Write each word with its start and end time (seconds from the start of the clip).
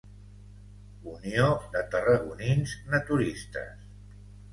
Unió 1.11 1.49
de 1.75 1.83
tarragonins 1.95 2.73
naturistes. 2.95 3.85